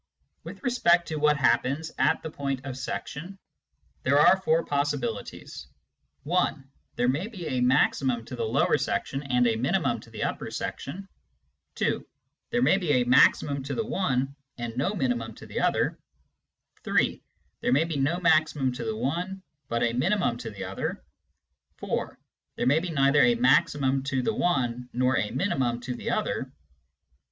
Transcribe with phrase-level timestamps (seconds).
[0.43, 3.37] With respect to what happens at the point of section,
[4.01, 5.67] there are four possibilities:
[6.23, 10.23] (1) there may be a maximum to the lower section and a minimum to the
[10.23, 11.07] upper section,
[11.75, 12.03] (2)
[12.49, 15.99] there may be a maximum to the one and no minimum to the other,
[16.83, 17.21] (3)
[17.59, 21.03] there may be no maximum to the one, but a minimum to the other,
[21.77, 22.17] (4)
[22.55, 26.51] there may be neither a maximum to the one nor a minimum to the other.